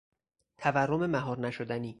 تورم 0.57 1.05
مهار 1.09 1.39
نشدنی 1.39 1.89